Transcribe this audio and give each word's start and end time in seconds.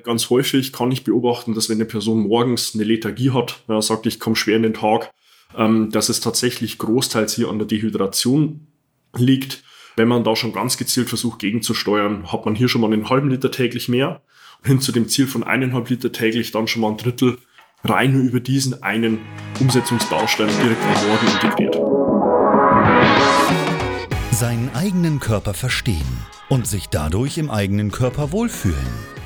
Ganz 0.00 0.30
häufig 0.30 0.72
kann 0.72 0.90
ich 0.90 1.04
beobachten, 1.04 1.54
dass 1.54 1.68
wenn 1.68 1.76
eine 1.76 1.84
Person 1.84 2.26
morgens 2.26 2.74
eine 2.74 2.84
Lethargie 2.84 3.30
hat, 3.32 3.62
ja, 3.68 3.82
sagt, 3.82 4.06
ich 4.06 4.18
komme 4.18 4.36
schwer 4.36 4.56
in 4.56 4.62
den 4.62 4.72
Tag, 4.72 5.12
ähm, 5.54 5.90
dass 5.90 6.08
es 6.08 6.20
tatsächlich 6.20 6.78
großteils 6.78 7.34
hier 7.34 7.50
an 7.50 7.58
der 7.58 7.66
Dehydration 7.66 8.68
liegt. 9.14 9.62
Wenn 9.96 10.08
man 10.08 10.24
da 10.24 10.34
schon 10.34 10.54
ganz 10.54 10.78
gezielt 10.78 11.10
versucht 11.10 11.40
gegenzusteuern, 11.40 12.32
hat 12.32 12.46
man 12.46 12.54
hier 12.54 12.68
schon 12.68 12.80
mal 12.80 12.90
einen 12.90 13.10
halben 13.10 13.28
Liter 13.28 13.50
täglich 13.50 13.90
mehr. 13.90 14.22
Hin 14.64 14.80
zu 14.80 14.92
dem 14.92 15.08
Ziel 15.08 15.26
von 15.26 15.42
eineinhalb 15.42 15.90
Liter 15.90 16.10
täglich 16.10 16.52
dann 16.52 16.68
schon 16.68 16.80
mal 16.80 16.92
ein 16.92 16.96
Drittel 16.96 17.36
rein 17.84 18.14
nur 18.14 18.22
über 18.22 18.40
diesen 18.40 18.82
einen 18.82 19.18
Umsetzungsbaustein 19.60 20.48
direkt 20.62 20.82
am 20.82 21.06
Morgen 21.06 21.26
integriert. 21.34 21.74
Seinen 24.30 24.70
eigenen 24.74 25.20
Körper 25.20 25.52
verstehen 25.52 26.00
und 26.48 26.66
sich 26.66 26.86
dadurch 26.86 27.36
im 27.36 27.50
eigenen 27.50 27.90
Körper 27.90 28.32
wohlfühlen. 28.32 29.11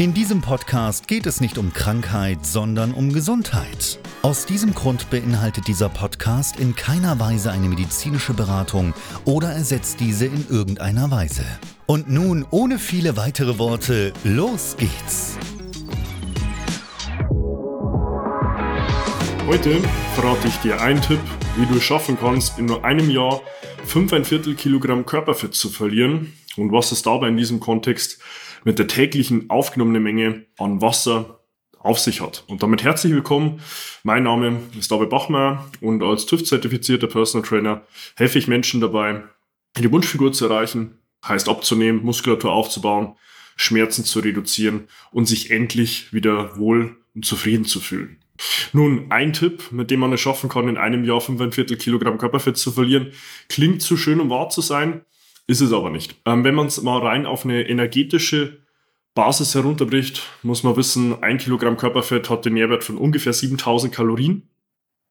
In 0.00 0.14
diesem 0.14 0.40
Podcast 0.40 1.08
geht 1.08 1.26
es 1.26 1.42
nicht 1.42 1.58
um 1.58 1.74
Krankheit, 1.74 2.46
sondern 2.46 2.94
um 2.94 3.12
Gesundheit. 3.12 3.98
Aus 4.22 4.46
diesem 4.46 4.72
Grund 4.72 5.10
beinhaltet 5.10 5.68
dieser 5.68 5.90
Podcast 5.90 6.58
in 6.58 6.74
keiner 6.74 7.20
Weise 7.20 7.52
eine 7.52 7.68
medizinische 7.68 8.32
Beratung 8.32 8.94
oder 9.26 9.50
ersetzt 9.50 10.00
diese 10.00 10.24
in 10.24 10.46
irgendeiner 10.48 11.10
Weise. 11.10 11.44
Und 11.84 12.08
nun, 12.08 12.46
ohne 12.50 12.78
viele 12.78 13.18
weitere 13.18 13.58
Worte, 13.58 14.14
los 14.24 14.74
geht's! 14.78 15.36
Heute 19.46 19.82
verrate 20.14 20.48
ich 20.48 20.56
dir 20.62 20.80
einen 20.80 21.02
Tipp, 21.02 21.20
wie 21.58 21.66
du 21.66 21.76
es 21.76 21.84
schaffen 21.84 22.16
kannst, 22.18 22.58
in 22.58 22.64
nur 22.64 22.86
einem 22.86 23.10
Jahr 23.10 23.42
5,25 23.86 24.54
Kilogramm 24.54 25.04
Körperfett 25.04 25.54
zu 25.54 25.68
verlieren 25.68 26.32
und 26.56 26.72
was 26.72 26.90
es 26.90 27.02
dabei 27.02 27.28
in 27.28 27.36
diesem 27.36 27.60
Kontext 27.60 28.18
mit 28.64 28.78
der 28.78 28.86
täglichen 28.86 29.50
aufgenommenen 29.50 30.02
Menge 30.02 30.46
an 30.58 30.80
Wasser 30.80 31.40
auf 31.78 31.98
sich 31.98 32.20
hat. 32.20 32.44
Und 32.46 32.62
damit 32.62 32.82
herzlich 32.82 33.12
willkommen. 33.12 33.60
Mein 34.02 34.24
Name 34.24 34.60
ist 34.78 34.90
David 34.90 35.10
Bachmeier 35.10 35.66
und 35.80 36.02
als 36.02 36.26
TÜV-zertifizierter 36.26 37.06
Personal 37.06 37.46
Trainer 37.46 37.82
helfe 38.16 38.38
ich 38.38 38.48
Menschen 38.48 38.80
dabei, 38.80 39.22
die 39.78 39.90
Wunschfigur 39.90 40.32
zu 40.32 40.46
erreichen, 40.46 40.98
heißt 41.26 41.48
abzunehmen, 41.48 42.02
Muskulatur 42.02 42.52
aufzubauen, 42.52 43.14
Schmerzen 43.56 44.04
zu 44.04 44.20
reduzieren 44.20 44.88
und 45.10 45.26
sich 45.26 45.50
endlich 45.50 46.12
wieder 46.12 46.56
wohl 46.58 46.96
und 47.14 47.24
zufrieden 47.24 47.64
zu 47.64 47.80
fühlen. 47.80 48.18
Nun, 48.72 49.06
ein 49.10 49.32
Tipp, 49.32 49.70
mit 49.70 49.90
dem 49.90 50.00
man 50.00 50.12
es 50.12 50.20
schaffen 50.20 50.48
kann, 50.48 50.68
in 50.68 50.78
einem 50.78 51.04
Jahr 51.04 51.18
5,25 51.18 51.76
Kilogramm 51.76 52.16
Körperfett 52.16 52.56
zu 52.56 52.72
verlieren, 52.72 53.12
klingt 53.48 53.82
zu 53.82 53.96
schön, 53.96 54.20
um 54.20 54.30
wahr 54.30 54.48
zu 54.48 54.62
sein, 54.62 55.02
ist 55.50 55.60
es 55.60 55.72
aber 55.72 55.90
nicht. 55.90 56.14
Ähm, 56.26 56.44
wenn 56.44 56.54
man 56.54 56.68
es 56.68 56.80
mal 56.80 57.00
rein 57.00 57.26
auf 57.26 57.44
eine 57.44 57.68
energetische 57.68 58.58
Basis 59.14 59.56
herunterbricht, 59.56 60.22
muss 60.44 60.62
man 60.62 60.76
wissen, 60.76 61.20
ein 61.24 61.38
Kilogramm 61.38 61.76
Körperfett 61.76 62.30
hat 62.30 62.44
den 62.44 62.54
Nährwert 62.54 62.84
von 62.84 62.96
ungefähr 62.96 63.32
7000 63.32 63.92
Kalorien. 63.92 64.48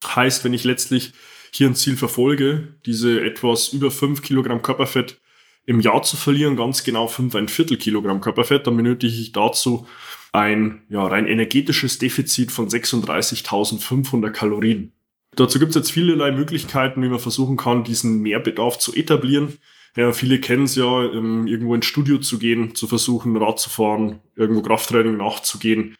Heißt, 0.05 0.45
wenn 0.45 0.53
ich 0.53 0.63
letztlich 0.63 1.11
hier 1.51 1.67
ein 1.67 1.75
Ziel 1.75 1.97
verfolge, 1.97 2.75
diese 2.85 3.21
etwas 3.21 3.73
über 3.73 3.91
5 3.91 4.21
Kilogramm 4.21 4.61
Körperfett 4.61 5.19
im 5.65 5.81
Jahr 5.81 6.03
zu 6.03 6.15
verlieren, 6.15 6.55
ganz 6.55 6.85
genau 6.85 7.07
5 7.07 7.35
ein 7.35 7.49
Viertel 7.49 7.75
Kilogramm 7.75 8.21
Körperfett, 8.21 8.65
dann 8.65 8.77
benötige 8.77 9.13
ich 9.13 9.33
dazu 9.33 9.87
ein 10.31 10.83
ja, 10.87 11.05
rein 11.05 11.27
energetisches 11.27 11.97
Defizit 11.97 12.53
von 12.53 12.69
36.500 12.69 14.29
Kalorien. 14.29 14.93
Dazu 15.35 15.59
gibt 15.59 15.71
es 15.71 15.75
jetzt 15.75 15.91
vielerlei 15.91 16.31
Möglichkeiten, 16.31 17.03
wie 17.03 17.09
man 17.09 17.19
versuchen 17.19 17.57
kann, 17.57 17.83
diesen 17.83 18.21
Mehrbedarf 18.21 18.79
zu 18.79 18.95
etablieren. 18.95 19.57
Ja, 19.95 20.11
viele 20.13 20.39
kennen 20.39 20.63
es 20.63 20.75
ja, 20.75 21.03
ähm, 21.03 21.47
irgendwo 21.47 21.75
ins 21.75 21.85
Studio 21.85 22.19
zu 22.19 22.39
gehen, 22.39 22.75
zu 22.75 22.87
versuchen, 22.87 23.35
Rad 23.37 23.59
zu 23.59 23.69
fahren, 23.69 24.19
irgendwo 24.35 24.61
Krafttraining 24.61 25.17
nachzugehen, 25.17 25.95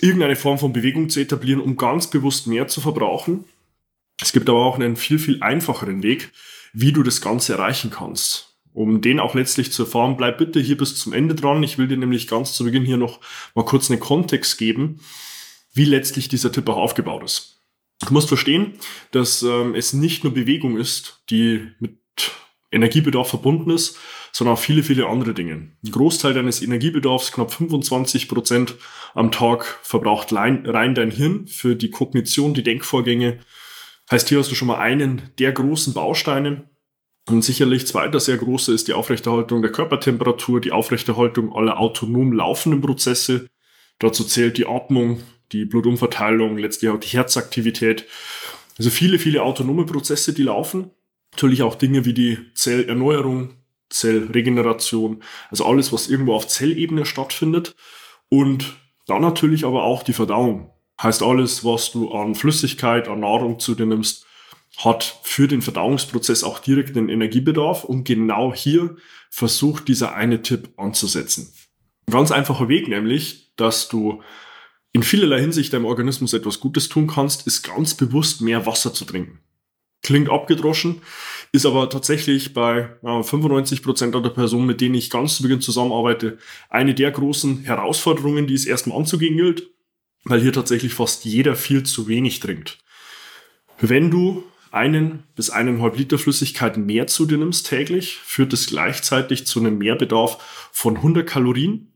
irgendeine 0.00 0.36
Form 0.36 0.58
von 0.58 0.72
Bewegung 0.72 1.08
zu 1.08 1.20
etablieren, 1.20 1.60
um 1.60 1.76
ganz 1.76 2.08
bewusst 2.08 2.46
mehr 2.46 2.68
zu 2.68 2.80
verbrauchen. 2.80 3.44
Es 4.20 4.32
gibt 4.32 4.48
aber 4.48 4.64
auch 4.64 4.76
einen 4.76 4.96
viel, 4.96 5.18
viel 5.18 5.42
einfacheren 5.42 6.02
Weg, 6.02 6.32
wie 6.72 6.92
du 6.92 7.02
das 7.02 7.20
Ganze 7.20 7.54
erreichen 7.54 7.90
kannst. 7.90 8.58
Um 8.72 9.00
den 9.00 9.18
auch 9.18 9.34
letztlich 9.34 9.72
zu 9.72 9.82
erfahren, 9.82 10.16
bleib 10.16 10.38
bitte 10.38 10.60
hier 10.60 10.76
bis 10.76 10.96
zum 10.96 11.12
Ende 11.12 11.34
dran. 11.34 11.62
Ich 11.62 11.76
will 11.76 11.88
dir 11.88 11.96
nämlich 11.96 12.28
ganz 12.28 12.52
zu 12.52 12.64
Beginn 12.64 12.84
hier 12.84 12.98
noch 12.98 13.20
mal 13.54 13.64
kurz 13.64 13.90
einen 13.90 14.00
Kontext 14.00 14.58
geben, 14.58 15.00
wie 15.74 15.84
letztlich 15.84 16.28
dieser 16.28 16.52
Tipp 16.52 16.68
auch 16.68 16.76
aufgebaut 16.76 17.24
ist. 17.24 17.60
Du 18.06 18.12
musst 18.14 18.28
verstehen, 18.28 18.74
dass 19.10 19.42
ähm, 19.42 19.74
es 19.74 19.92
nicht 19.92 20.24
nur 20.24 20.32
Bewegung 20.32 20.78
ist, 20.78 21.22
die 21.30 21.68
mit 21.80 21.98
Energiebedarf 22.70 23.28
verbunden 23.28 23.70
ist, 23.70 23.98
sondern 24.32 24.54
auch 24.54 24.60
viele, 24.60 24.82
viele 24.82 25.06
andere 25.08 25.34
Dinge. 25.34 25.72
Ein 25.84 25.90
Großteil 25.90 26.34
deines 26.34 26.62
Energiebedarfs, 26.62 27.32
knapp 27.32 27.52
25 27.52 28.28
Prozent 28.28 28.76
am 29.14 29.32
Tag, 29.32 29.80
verbraucht 29.82 30.32
rein 30.32 30.94
dein 30.94 31.10
Hirn 31.10 31.46
für 31.46 31.74
die 31.74 31.90
Kognition, 31.90 32.54
die 32.54 32.62
Denkvorgänge. 32.62 33.40
Heißt, 34.10 34.28
hier 34.28 34.38
hast 34.38 34.50
du 34.50 34.54
schon 34.54 34.68
mal 34.68 34.78
einen 34.78 35.22
der 35.38 35.52
großen 35.52 35.94
Bausteine, 35.94 36.70
und 37.28 37.42
sicherlich 37.42 37.86
zweiter 37.86 38.18
sehr 38.18 38.36
große 38.38 38.72
ist 38.74 38.88
die 38.88 38.92
Aufrechterhaltung 38.92 39.62
der 39.62 39.70
Körpertemperatur, 39.70 40.60
die 40.60 40.72
Aufrechterhaltung 40.72 41.54
aller 41.54 41.78
autonom 41.78 42.32
laufenden 42.32 42.80
Prozesse. 42.80 43.46
Dazu 43.98 44.24
zählt 44.24 44.58
die 44.58 44.66
Atmung, 44.66 45.20
die 45.52 45.64
Blutumverteilung, 45.64 46.58
letztlich 46.58 46.90
auch 46.90 46.98
die 46.98 47.08
Herzaktivität. 47.08 48.06
Also 48.78 48.90
viele, 48.90 49.18
viele 49.18 49.42
autonome 49.42 49.84
Prozesse, 49.84 50.32
die 50.32 50.42
laufen. 50.42 50.90
Natürlich 51.32 51.62
auch 51.62 51.74
Dinge 51.74 52.04
wie 52.04 52.14
die 52.14 52.38
Zellerneuerung, 52.54 53.54
Zellregeneration, 53.88 55.22
also 55.50 55.66
alles, 55.66 55.92
was 55.92 56.08
irgendwo 56.08 56.34
auf 56.34 56.48
Zellebene 56.48 57.06
stattfindet. 57.06 57.74
Und 58.28 58.76
dann 59.06 59.22
natürlich 59.22 59.64
aber 59.64 59.84
auch 59.84 60.02
die 60.02 60.12
Verdauung. 60.12 60.70
Heißt 61.02 61.22
alles, 61.22 61.64
was 61.64 61.92
du 61.92 62.12
an 62.12 62.34
Flüssigkeit, 62.34 63.08
an 63.08 63.20
Nahrung 63.20 63.58
zu 63.58 63.74
dir 63.74 63.86
nimmst, 63.86 64.26
hat 64.76 65.20
für 65.24 65.48
den 65.48 65.62
Verdauungsprozess 65.62 66.44
auch 66.44 66.58
direkt 66.58 66.96
einen 66.96 67.08
Energiebedarf 67.08 67.84
und 67.84 68.04
genau 68.04 68.54
hier 68.54 68.96
versucht 69.30 69.88
dieser 69.88 70.14
eine 70.14 70.42
Tipp 70.42 70.70
anzusetzen. 70.76 71.52
Ein 72.06 72.12
ganz 72.12 72.30
einfacher 72.30 72.68
Weg 72.68 72.88
nämlich, 72.88 73.52
dass 73.56 73.88
du 73.88 74.22
in 74.92 75.02
vielerlei 75.02 75.40
Hinsicht 75.40 75.72
deinem 75.72 75.84
Organismus 75.84 76.32
etwas 76.32 76.60
Gutes 76.60 76.88
tun 76.88 77.06
kannst, 77.06 77.46
ist 77.46 77.62
ganz 77.62 77.94
bewusst 77.94 78.40
mehr 78.40 78.66
Wasser 78.66 78.92
zu 78.92 79.04
trinken. 79.04 79.40
Klingt 80.02 80.30
abgedroschen, 80.30 81.02
ist 81.52 81.66
aber 81.66 81.90
tatsächlich 81.90 82.54
bei 82.54 82.90
ja, 83.02 83.22
95 83.22 83.82
Prozent 83.82 84.14
der 84.14 84.20
Personen, 84.30 84.66
mit 84.66 84.80
denen 84.80 84.94
ich 84.94 85.10
ganz 85.10 85.36
zu 85.36 85.42
Beginn 85.42 85.60
zusammenarbeite, 85.60 86.38
eine 86.68 86.94
der 86.94 87.10
großen 87.10 87.64
Herausforderungen, 87.64 88.46
die 88.46 88.54
es 88.54 88.66
erstmal 88.66 88.98
anzugehen 88.98 89.36
gilt, 89.36 89.68
weil 90.24 90.40
hier 90.40 90.52
tatsächlich 90.52 90.94
fast 90.94 91.24
jeder 91.24 91.56
viel 91.56 91.82
zu 91.82 92.08
wenig 92.08 92.40
trinkt. 92.40 92.78
Wenn 93.80 94.10
du 94.10 94.44
einen 94.70 95.24
bis 95.34 95.50
eineinhalb 95.50 95.96
Liter 95.96 96.18
Flüssigkeit 96.18 96.76
mehr 96.76 97.06
zu 97.06 97.26
dir 97.26 97.38
nimmst 97.38 97.66
täglich, 97.66 98.18
führt 98.18 98.52
es 98.52 98.66
gleichzeitig 98.66 99.46
zu 99.46 99.60
einem 99.60 99.78
Mehrbedarf 99.78 100.70
von 100.72 100.96
100 100.96 101.26
Kalorien. 101.26 101.89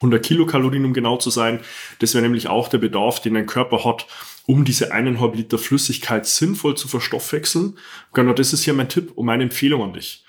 100 0.00 0.24
Kilokalorien, 0.24 0.84
um 0.84 0.92
genau 0.92 1.16
zu 1.16 1.30
sein. 1.30 1.60
Das 2.00 2.14
wäre 2.14 2.22
nämlich 2.22 2.48
auch 2.48 2.68
der 2.68 2.78
Bedarf, 2.78 3.20
den 3.20 3.34
dein 3.34 3.46
Körper 3.46 3.84
hat, 3.84 4.06
um 4.46 4.64
diese 4.64 4.92
eineinhalb 4.92 5.34
Liter 5.34 5.58
Flüssigkeit 5.58 6.26
sinnvoll 6.26 6.76
zu 6.76 6.88
verstoffwechseln. 6.88 7.78
Genau 8.12 8.32
das 8.32 8.52
ist 8.52 8.64
hier 8.64 8.74
mein 8.74 8.88
Tipp 8.88 9.12
und 9.14 9.26
meine 9.26 9.44
Empfehlung 9.44 9.82
an 9.82 9.92
dich. 9.94 10.24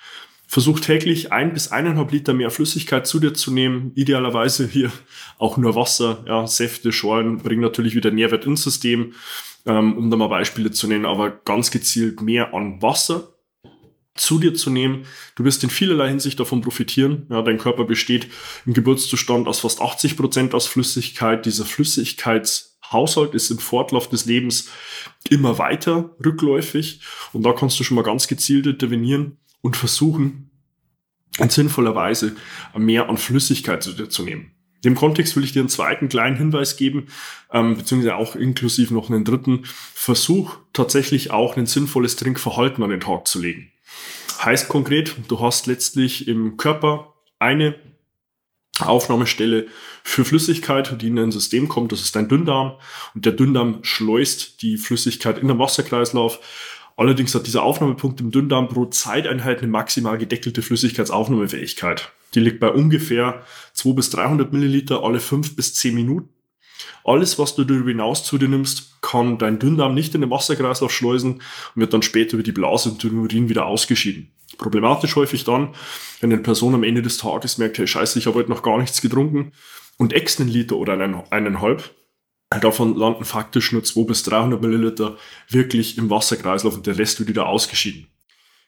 Versuch 0.46 0.80
täglich 0.80 1.30
ein 1.30 1.52
bis 1.52 1.70
eineinhalb 1.70 2.10
Liter 2.10 2.32
mehr 2.32 2.50
Flüssigkeit 2.50 3.06
zu 3.06 3.20
dir 3.20 3.34
zu 3.34 3.52
nehmen. 3.52 3.92
Idealerweise 3.94 4.66
hier 4.66 4.90
auch 5.38 5.58
nur 5.58 5.74
Wasser, 5.74 6.24
ja, 6.26 6.46
Säfte, 6.46 6.90
Schorlen 6.90 7.36
bringen 7.36 7.60
natürlich 7.60 7.94
wieder 7.94 8.10
Nährwert 8.10 8.46
ins 8.46 8.62
System. 8.62 9.12
ähm, 9.66 9.98
um 9.98 10.10
da 10.10 10.16
mal 10.16 10.28
Beispiele 10.28 10.70
zu 10.70 10.86
nennen, 10.86 11.04
aber 11.04 11.30
ganz 11.30 11.70
gezielt 11.70 12.22
mehr 12.22 12.54
an 12.54 12.80
Wasser 12.80 13.28
zu 14.20 14.38
dir 14.38 14.54
zu 14.54 14.70
nehmen. 14.70 15.06
Du 15.34 15.44
wirst 15.44 15.62
in 15.64 15.70
vielerlei 15.70 16.08
Hinsicht 16.08 16.38
davon 16.38 16.60
profitieren. 16.60 17.26
Ja, 17.30 17.42
dein 17.42 17.58
Körper 17.58 17.84
besteht 17.84 18.28
im 18.66 18.74
Geburtszustand 18.74 19.48
aus 19.48 19.60
fast 19.60 19.80
80 19.80 20.16
Prozent 20.16 20.54
aus 20.54 20.66
Flüssigkeit. 20.66 21.46
Dieser 21.46 21.64
Flüssigkeitshaushalt 21.64 23.34
ist 23.34 23.50
im 23.50 23.58
Fortlauf 23.58 24.08
des 24.08 24.26
Lebens 24.26 24.70
immer 25.28 25.58
weiter 25.58 26.16
rückläufig. 26.24 27.00
Und 27.32 27.42
da 27.44 27.52
kannst 27.52 27.78
du 27.80 27.84
schon 27.84 27.96
mal 27.96 28.02
ganz 28.02 28.28
gezielt 28.28 28.66
intervenieren 28.66 29.38
und 29.60 29.76
versuchen, 29.76 30.50
in 31.38 31.50
sinnvoller 31.50 31.94
Weise 31.94 32.36
mehr 32.76 33.08
an 33.08 33.16
Flüssigkeit 33.16 33.82
zu 33.82 33.92
dir 33.92 34.08
zu 34.08 34.24
nehmen. 34.24 34.52
In 34.82 34.92
dem 34.92 34.94
Kontext 34.94 35.34
will 35.34 35.42
ich 35.42 35.52
dir 35.52 35.60
einen 35.60 35.68
zweiten 35.68 36.08
kleinen 36.08 36.36
Hinweis 36.36 36.76
geben, 36.76 37.06
ähm, 37.52 37.76
beziehungsweise 37.76 38.14
auch 38.14 38.36
inklusive 38.36 38.94
noch 38.94 39.10
einen 39.10 39.24
dritten. 39.24 39.64
Versuch 39.64 40.56
tatsächlich 40.72 41.32
auch 41.32 41.56
ein 41.56 41.66
sinnvolles 41.66 42.14
Trinkverhalten 42.14 42.84
an 42.84 42.90
den 42.90 43.00
Tag 43.00 43.26
zu 43.26 43.40
legen. 43.40 43.72
Heißt 44.44 44.68
konkret, 44.68 45.16
du 45.28 45.40
hast 45.40 45.66
letztlich 45.66 46.28
im 46.28 46.56
Körper 46.56 47.14
eine 47.38 47.74
Aufnahmestelle 48.78 49.66
für 50.04 50.24
Flüssigkeit, 50.24 51.00
die 51.02 51.08
in 51.08 51.18
ein 51.18 51.32
System 51.32 51.68
kommt, 51.68 51.90
das 51.90 52.00
ist 52.00 52.14
dein 52.14 52.28
Dünndarm. 52.28 52.74
Und 53.14 53.24
der 53.24 53.32
Dünndarm 53.32 53.80
schleust 53.82 54.62
die 54.62 54.76
Flüssigkeit 54.76 55.38
in 55.38 55.48
den 55.48 55.58
Wasserkreislauf. 55.58 56.38
Allerdings 56.96 57.34
hat 57.34 57.46
dieser 57.46 57.62
Aufnahmepunkt 57.62 58.20
im 58.20 58.30
Dünndarm 58.30 58.68
pro 58.68 58.86
Zeiteinheit 58.86 59.58
eine 59.58 59.68
maximal 59.68 60.18
gedeckelte 60.18 60.62
Flüssigkeitsaufnahmefähigkeit. 60.62 62.12
Die 62.34 62.40
liegt 62.40 62.60
bei 62.60 62.70
ungefähr 62.70 63.44
200 63.72 63.96
bis 63.96 64.10
300 64.10 64.52
Milliliter 64.52 65.02
alle 65.02 65.20
5 65.20 65.56
bis 65.56 65.74
10 65.74 65.94
Minuten. 65.94 66.28
Alles, 67.04 67.38
was 67.38 67.54
du 67.54 67.64
darüber 67.64 67.90
hinaus 67.90 68.24
zu 68.24 68.38
dir 68.38 68.48
nimmst, 68.48 69.00
kann 69.00 69.38
dein 69.38 69.58
Dünndarm 69.58 69.94
nicht 69.94 70.14
in 70.14 70.20
den 70.20 70.30
Wasserkreislauf 70.30 70.92
schleusen 70.92 71.34
und 71.34 71.42
wird 71.74 71.92
dann 71.92 72.02
später 72.02 72.34
über 72.34 72.42
die 72.42 72.52
Blase 72.52 72.90
und 72.90 73.02
den 73.02 73.18
Urin 73.18 73.48
wieder 73.48 73.66
ausgeschieden. 73.66 74.32
Problematisch 74.56 75.16
häufig 75.16 75.44
dann, 75.44 75.74
wenn 76.20 76.32
eine 76.32 76.42
Person 76.42 76.74
am 76.74 76.82
Ende 76.82 77.02
des 77.02 77.18
Tages 77.18 77.58
merkt, 77.58 77.78
hey 77.78 77.86
scheiße, 77.86 78.18
ich 78.18 78.26
habe 78.26 78.38
heute 78.38 78.50
noch 78.50 78.62
gar 78.62 78.78
nichts 78.78 79.00
getrunken 79.00 79.52
und 79.96 80.12
ex 80.12 80.40
einen 80.40 80.48
Liter 80.48 80.76
oder 80.76 80.94
einen, 80.94 81.22
eineinhalb, 81.30 81.94
davon 82.60 82.96
landen 82.96 83.24
faktisch 83.24 83.72
nur 83.72 83.84
200 83.84 84.08
bis 84.08 84.22
300 84.24 84.60
Milliliter 84.60 85.16
wirklich 85.48 85.98
im 85.98 86.10
Wasserkreislauf 86.10 86.74
und 86.74 86.86
der 86.86 86.98
Rest 86.98 87.18
wird 87.20 87.28
wieder 87.28 87.46
ausgeschieden. 87.46 88.08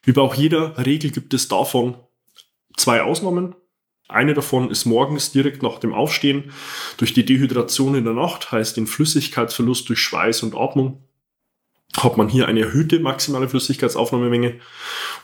Wie 0.03 0.13
bei 0.13 0.23
auch 0.23 0.35
jeder 0.35 0.79
Regel 0.85 1.11
gibt 1.11 1.35
es 1.35 1.49
davon 1.49 1.97
zwei 2.77 3.03
Ausnahmen. 3.03 3.55
Eine 4.11 4.35
davon 4.35 4.71
ist 4.71 4.87
morgens 4.87 5.31
direkt 5.31 5.63
nach 5.63 5.79
dem 5.79 5.95
Aufstehen 5.95 6.53
durch 6.97 7.13
die 7.13 7.25
Dehydration 7.25 7.95
in 7.95 8.05
der 8.05 8.15
Nacht, 8.15 8.51
heißt 8.51 8.77
den 8.77 8.87
Flüssigkeitsverlust 8.87 9.89
durch 9.89 10.01
Schweiß 10.01 10.43
und 10.43 10.57
Atmung, 10.57 11.05
hat 11.97 12.17
man 12.17 12.29
hier 12.29 12.49
eine 12.49 12.61
erhöhte 12.61 12.99
maximale 12.99 13.49
Flüssigkeitsaufnahmemenge 13.49 14.61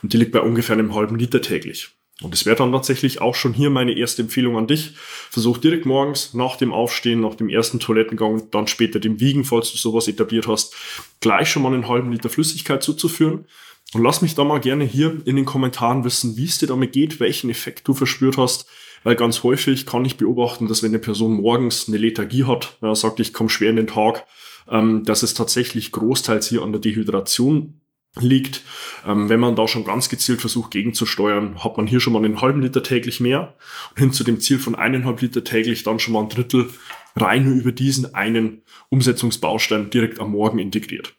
und 0.01 0.13
die 0.13 0.17
liegt 0.17 0.31
bei 0.31 0.39
ungefähr 0.39 0.75
einem 0.75 0.95
halben 0.95 1.17
Liter 1.17 1.41
täglich. 1.41 1.96
Und 2.23 2.33
es 2.33 2.47
wäre 2.47 2.55
dann 2.55 2.71
tatsächlich 2.71 3.21
auch 3.21 3.35
schon 3.35 3.53
hier 3.53 3.69
meine 3.69 3.95
erste 3.95 4.23
Empfehlung 4.23 4.57
an 4.57 4.65
dich. 4.65 4.93
Versuch 5.29 5.59
direkt 5.59 5.85
morgens 5.85 6.33
nach 6.33 6.55
dem 6.55 6.73
Aufstehen, 6.73 7.21
nach 7.21 7.35
dem 7.35 7.47
ersten 7.47 7.79
Toilettengang, 7.79 8.49
dann 8.49 8.67
später 8.67 8.99
dem 8.99 9.19
Wiegen, 9.19 9.43
falls 9.43 9.71
du 9.71 9.77
sowas 9.77 10.07
etabliert 10.07 10.47
hast, 10.47 10.73
gleich 11.19 11.49
schon 11.49 11.61
mal 11.61 11.73
einen 11.73 11.87
halben 11.87 12.11
Liter 12.11 12.29
Flüssigkeit 12.29 12.81
zuzuführen. 12.81 13.45
Und 13.93 14.03
lass 14.03 14.21
mich 14.21 14.33
da 14.33 14.43
mal 14.43 14.59
gerne 14.59 14.83
hier 14.83 15.21
in 15.25 15.35
den 15.35 15.45
Kommentaren 15.45 16.03
wissen, 16.03 16.37
wie 16.37 16.45
es 16.45 16.57
dir 16.57 16.67
damit 16.67 16.91
geht, 16.91 17.19
welchen 17.19 17.51
Effekt 17.51 17.87
du 17.87 17.93
verspürt 17.93 18.37
hast. 18.37 18.65
Weil 19.03 19.15
ganz 19.15 19.43
häufig 19.43 19.85
kann 19.85 20.03
ich 20.03 20.17
beobachten, 20.17 20.67
dass 20.67 20.81
wenn 20.81 20.91
eine 20.91 20.99
Person 20.99 21.39
morgens 21.39 21.87
eine 21.87 21.97
Lethargie 21.97 22.45
hat, 22.45 22.77
sagt, 22.93 23.19
ich 23.19 23.31
komme 23.31 23.49
schwer 23.49 23.69
in 23.69 23.75
den 23.75 23.87
Tag, 23.87 24.25
ähm, 24.69 25.03
dass 25.05 25.23
es 25.23 25.35
tatsächlich 25.35 25.91
großteils 25.91 26.49
hier 26.49 26.63
an 26.63 26.71
der 26.71 26.81
Dehydration 26.81 27.79
liegt. 28.19 28.63
Ähm, 29.05 29.29
wenn 29.29 29.39
man 29.39 29.55
da 29.55 29.67
schon 29.67 29.85
ganz 29.85 30.09
gezielt 30.09 30.41
versucht 30.41 30.71
gegenzusteuern, 30.71 31.63
hat 31.63 31.77
man 31.77 31.87
hier 31.87 31.99
schon 31.99 32.13
mal 32.13 32.23
einen 32.23 32.41
halben 32.41 32.61
Liter 32.61 32.83
täglich 32.83 33.19
mehr 33.19 33.55
und 33.91 33.99
hin 33.99 34.11
zu 34.11 34.23
dem 34.23 34.39
Ziel 34.39 34.59
von 34.59 34.75
eineinhalb 34.75 35.21
Liter 35.21 35.43
täglich 35.43 35.83
dann 35.83 35.99
schon 35.99 36.13
mal 36.13 36.23
ein 36.23 36.29
Drittel 36.29 36.69
rein 37.15 37.45
nur 37.45 37.55
über 37.55 37.71
diesen 37.71 38.13
einen 38.13 38.61
Umsetzungsbaustein 38.89 39.89
direkt 39.89 40.19
am 40.19 40.31
Morgen 40.31 40.59
integriert. 40.59 41.13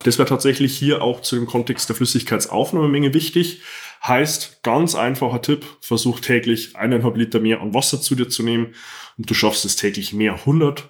Das 0.00 0.18
wäre 0.18 0.28
tatsächlich 0.28 0.76
hier 0.76 1.02
auch 1.02 1.22
zu 1.22 1.34
dem 1.34 1.46
Kontext 1.46 1.88
der 1.88 1.96
Flüssigkeitsaufnahmemenge 1.96 3.14
wichtig. 3.14 3.62
Heißt, 4.06 4.62
ganz 4.62 4.94
einfacher 4.94 5.42
Tipp, 5.42 5.66
versuch 5.80 6.20
täglich 6.20 6.76
eineinhalb 6.76 7.16
Liter 7.16 7.40
mehr 7.40 7.60
an 7.60 7.74
Wasser 7.74 8.00
zu 8.00 8.14
dir 8.14 8.28
zu 8.28 8.44
nehmen 8.44 8.74
und 9.16 9.28
du 9.28 9.34
schaffst 9.34 9.64
es 9.64 9.74
täglich 9.74 10.12
mehr 10.12 10.34
100, 10.34 10.88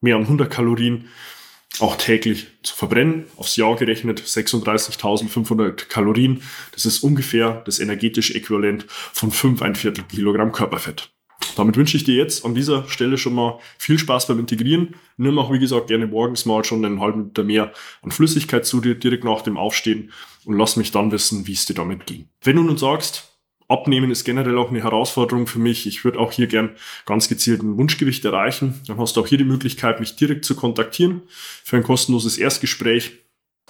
mehr 0.00 0.14
an 0.16 0.22
100 0.22 0.50
Kalorien 0.50 1.08
auch 1.80 1.96
täglich 1.96 2.46
zu 2.62 2.74
verbrennen. 2.74 3.24
Aufs 3.36 3.56
Jahr 3.56 3.76
gerechnet 3.76 4.20
36.500 4.20 5.88
Kalorien. 5.88 6.42
Das 6.72 6.86
ist 6.86 7.02
ungefähr 7.02 7.62
das 7.66 7.80
energetische 7.80 8.34
Äquivalent 8.34 8.86
von 8.88 9.30
5 9.30 9.62
ein 9.62 9.74
Viertel 9.74 10.04
Kilogramm 10.04 10.52
Körperfett. 10.52 11.10
Damit 11.56 11.76
wünsche 11.76 11.96
ich 11.96 12.04
dir 12.04 12.14
jetzt 12.14 12.44
an 12.44 12.54
dieser 12.54 12.88
Stelle 12.88 13.18
schon 13.18 13.34
mal 13.34 13.58
viel 13.78 13.98
Spaß 13.98 14.26
beim 14.26 14.40
Integrieren. 14.40 14.94
Nimm 15.16 15.38
auch, 15.38 15.52
wie 15.52 15.58
gesagt, 15.58 15.88
gerne 15.88 16.06
morgens 16.06 16.46
mal 16.46 16.64
schon 16.64 16.84
einen 16.84 17.00
halben 17.00 17.24
Liter 17.24 17.44
mehr 17.44 17.72
an 18.02 18.10
Flüssigkeit 18.10 18.66
zu 18.66 18.80
dir 18.80 18.94
direkt 18.94 19.24
nach 19.24 19.42
dem 19.42 19.56
Aufstehen 19.56 20.12
und 20.44 20.56
lass 20.56 20.76
mich 20.76 20.90
dann 20.90 21.12
wissen, 21.12 21.46
wie 21.46 21.52
es 21.52 21.66
dir 21.66 21.74
damit 21.74 22.06
ging. 22.06 22.28
Wenn 22.42 22.56
du 22.56 22.62
nun 22.62 22.78
sagst, 22.78 23.33
Abnehmen 23.68 24.10
ist 24.10 24.24
generell 24.24 24.58
auch 24.58 24.70
eine 24.70 24.82
Herausforderung 24.82 25.46
für 25.46 25.58
mich. 25.58 25.86
Ich 25.86 26.04
würde 26.04 26.18
auch 26.18 26.32
hier 26.32 26.46
gern 26.46 26.76
ganz 27.06 27.28
gezielt 27.28 27.62
ein 27.62 27.78
Wunschgewicht 27.78 28.24
erreichen. 28.24 28.80
Dann 28.86 28.98
hast 28.98 29.16
du 29.16 29.20
auch 29.20 29.26
hier 29.26 29.38
die 29.38 29.44
Möglichkeit, 29.44 30.00
mich 30.00 30.16
direkt 30.16 30.44
zu 30.44 30.54
kontaktieren 30.54 31.22
für 31.64 31.76
ein 31.76 31.82
kostenloses 31.82 32.36
Erstgespräch, 32.36 33.12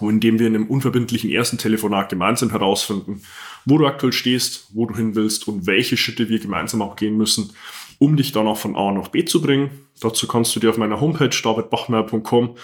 in 0.00 0.19
dem 0.19 0.38
wir 0.41 0.49
in 0.49 0.56
einem 0.56 0.67
unverbindlichen 0.67 1.31
ersten 1.31 1.58
Telefonat 1.58 2.08
gemeinsam 2.08 2.50
herausfinden, 2.50 3.23
wo 3.64 3.79
du 3.79 3.87
aktuell 3.87 4.12
stehst, 4.12 4.69
wo 4.73 4.87
du 4.87 4.96
hin 4.96 5.14
willst 5.14 5.46
und 5.46 5.67
welche 5.67 5.97
Schritte 5.97 6.29
wir 6.29 6.40
gemeinsam 6.40 6.82
auch 6.82 6.97
gehen 6.97 7.17
müssen, 7.17 7.52
um 7.99 8.17
dich 8.17 8.32
dann 8.32 8.49
auch 8.49 8.58
von 8.58 8.75
A 8.75 8.90
nach 8.90 9.08
B 9.08 9.25
zu 9.25 9.40
bringen. 9.40 9.70
Dazu 10.00 10.26
kannst 10.26 10.56
du 10.56 10.61
dir 10.61 10.70
auf 10.70 10.76
meiner 10.76 11.00
Homepage 11.00 11.31
davidbachmeier.com 11.31 12.56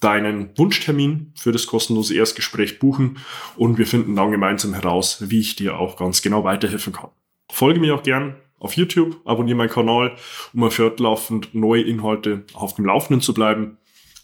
deinen 0.00 0.56
Wunschtermin 0.56 1.32
für 1.36 1.52
das 1.52 1.66
kostenlose 1.66 2.14
Erstgespräch 2.14 2.78
buchen 2.78 3.18
und 3.56 3.78
wir 3.78 3.86
finden 3.86 4.16
dann 4.16 4.30
gemeinsam 4.30 4.74
heraus, 4.74 5.30
wie 5.30 5.40
ich 5.40 5.56
dir 5.56 5.78
auch 5.78 5.96
ganz 5.96 6.22
genau 6.22 6.44
weiterhelfen 6.44 6.92
kann. 6.92 7.10
Folge 7.50 7.80
mir 7.80 7.94
auch 7.94 8.02
gern 8.02 8.36
auf 8.58 8.74
YouTube, 8.74 9.20
abonniere 9.24 9.56
meinen 9.56 9.70
Kanal, 9.70 10.16
um 10.52 10.64
auf 10.64 10.74
fortlaufend 10.74 11.54
neue 11.54 11.82
Inhalte 11.82 12.44
auf 12.54 12.74
dem 12.74 12.86
Laufenden 12.86 13.20
zu 13.20 13.34
bleiben. 13.34 13.78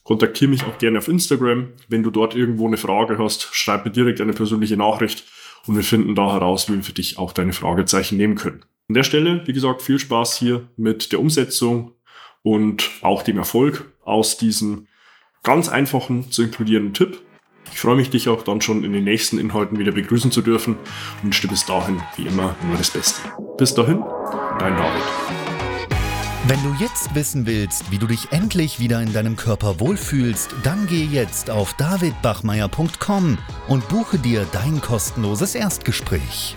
Kontaktiere 0.05 0.51
mich 0.51 0.65
auch 0.65 0.79
gerne 0.79 0.99
auf 0.99 1.09
Instagram. 1.09 1.69
Wenn 1.89 2.03
du 2.03 2.11
dort 2.11 2.35
irgendwo 2.35 2.67
eine 2.67 2.77
Frage 2.77 3.19
hast, 3.19 3.49
schreib 3.53 3.85
mir 3.85 3.93
direkt 3.93 4.21
eine 4.21 4.33
persönliche 4.33 4.77
Nachricht 4.77 5.25
und 5.67 5.77
wir 5.77 5.85
finden 5.85 6.15
da 6.15 6.33
heraus, 6.33 6.69
wie 6.69 6.75
wir 6.75 6.83
für 6.83 6.93
dich 6.93 7.19
auch 7.19 7.33
deine 7.33 7.53
Fragezeichen 7.53 8.17
nehmen 8.17 8.35
können. 8.35 8.65
An 8.89 8.95
der 8.95 9.05
Stelle, 9.05 9.43
wie 9.47 9.53
gesagt, 9.53 9.83
viel 9.83 9.99
Spaß 9.99 10.37
hier 10.39 10.69
mit 10.77 11.13
der 11.13 11.21
Umsetzung 11.21 11.93
und 12.43 12.91
auch 13.03 13.23
dem 13.23 13.39
Erfolg 13.39 13.93
aus 14.05 14.37
diesem 14.37 14.89
ganz 15.43 15.69
einfachen 15.69 16.31
zu 16.31 16.43
inkludierenden 16.43 16.95
Tipp. 16.95 17.21
Ich 17.73 17.81
freue 17.81 17.97
mich, 17.97 18.11
dich 18.11 18.29
auch 18.29 18.43
dann 18.43 18.61
schon 18.61 18.85
in 18.85 18.93
den 18.93 19.05
nächsten 19.05 19.39
Inhalten 19.39 19.79
wieder 19.79 19.93
begrüßen 19.93 20.31
zu 20.31 20.43
dürfen 20.43 20.75
und 20.75 21.25
wünsche 21.25 21.43
dir 21.43 21.49
bis 21.49 21.65
dahin, 21.65 22.03
wie 22.17 22.27
immer, 22.27 22.55
nur 22.67 22.77
das 22.77 22.91
Beste. 22.91 23.23
Bis 23.57 23.75
dahin, 23.75 24.03
dein 24.59 24.77
David. 24.77 25.03
Wenn 26.49 26.63
du 26.65 26.75
jetzt 26.81 27.15
wissen 27.15 27.47
willst, 27.47 27.91
wie 27.93 27.99
du 27.99 28.09
dich 28.09 28.33
endlich 28.33 28.81
wieder 28.81 29.01
in 29.01 29.13
deinem 29.13 29.37
Körper 29.37 29.79
wohlfühlst, 29.79 30.55
dann 30.65 30.87
geh 30.89 31.05
jetzt 31.05 31.51
auf 31.51 31.73
davidbachmeier.com 31.75 33.39
und 33.69 33.89
buche 33.89 34.19
dir 34.19 34.45
dein 34.53 34.81
kostenloses 34.81 35.55
Erstgespräch. 35.55 36.57